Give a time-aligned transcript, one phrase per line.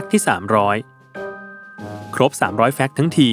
[0.00, 0.22] Fact ที่
[1.38, 3.30] 300 ครบ 300 fact ทั้งที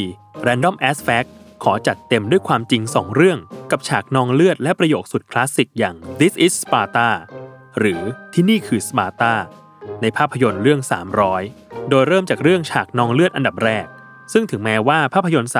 [0.48, 1.30] Random As Fact
[1.64, 3.40] ขอจัดเต็มด้วยความจริง 2 เรื่อง
[3.72, 7.10] กับฉากนองเลือดและประโยคสุดคลาสสิกอย่าง This is Sparta
[7.80, 8.02] หรือ
[8.34, 9.34] ที่นี่คือสปาร์ตา
[10.02, 10.82] ในภาพยนตร์เรื่อง
[11.34, 13.86] 300 โดยเริ่มจากเรื่องฉากนองเลือดอันดับแรก
[14.34, 15.52] ซึ่งถึงแม้ว่าภาพยนตร์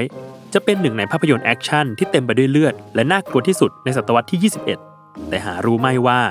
[0.00, 4.52] 300 จะเป็นหนึ่งในภาพยนตร์แอคชั่นที่เต็มไปด้วยเลือดและน่ากลัวที่สุดในศตวรรษที่
[4.88, 6.22] 21 แต่หารู้ไม่ว่า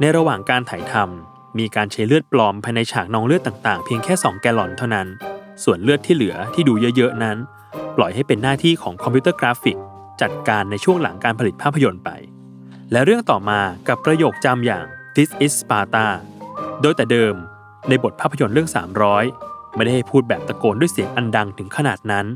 [0.00, 5.08] ในระหว่างการถ่ายทำ มีการใช้เลือดปลอมภายในฉากนองเลือดต่างๆ เพียงแค่ 2 แกลลอนเท่านั้น
[5.64, 7.36] ส่วนเลือดที่เหลือที่ดูเยอะๆนั้น
[7.96, 9.76] ปล่อยให้เป็นหน้าที่ของคอมพิวเตอร์กราฟิก
[10.22, 12.10] จัดการในช่วงหลังการผลิตภาพยนตร์ไป
[12.92, 14.84] และเรื่องต่อมากับประโยคจำอย่าง
[15.16, 16.06] This is Sparta
[16.80, 17.34] โดยแต่เดิม
[17.88, 18.70] ในบทภาพยนตร์เรื่อง
[19.22, 22.26] 300 ไม่ได้ให้พูดแบบตะโกนด้วยเสียงอันดังถึงขนาดนั้น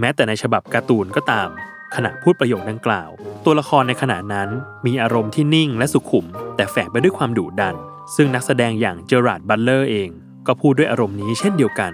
[0.00, 1.48] แม้แต่ในฉบับการ์ตูนก็ตาม
[1.94, 3.10] ขณะพูดประโยคดังกล่าว
[3.44, 4.48] ตัวละครในขณะนั้น
[4.86, 7.74] มีอารมณ์ที่นิ่งและสุขุม แต่แฝงไปด้วยความดุดัน
[8.14, 10.10] ซึ่งนักแสดงอย่างเจอราร์ดบัตเลอร์เอง
[10.46, 11.92] ก็พูดด้วยอารมณ์นี้เช่นเดียวกัน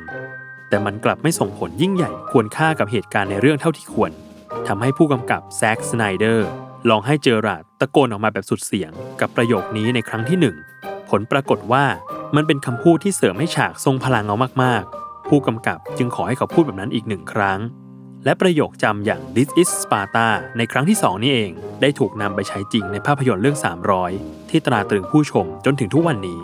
[0.68, 4.12] แต่มันกลับไม่ส่งผลยิ่งใหญ่ควรค่ากับเหตุการณ์ในเรื่องเท่าที่ควร
[4.66, 6.48] ทำให้ผู้กำกับแซ็กสไนเดอร์
[6.88, 8.90] ลองให้เจอราร์ดตะโกนออกมาแบบสุดเสียง
[9.20, 10.56] กับประโยคนี้ในครั้งที่หนึ่ง
[11.10, 11.84] ผลปรากฏว่า
[12.36, 17.58] มันเป็นคำพูดที่เสริมให้ฉากทรงพลังเอามากๆ ผู้กำกับจึงขอให้เขาพูดแบบนั้นอีกหนึ่งครั้ง
[18.24, 23.58] และประโยคจำอย่าง This is Sparta ในครั้งที่ 2 นี้เอง ได้ถูกนำไปใช้จริงในภาพยนตร์เรื่อง
[24.04, 26.40] 300 ที่ตราตรึงผู้ชมจนถึงทุกวันนี้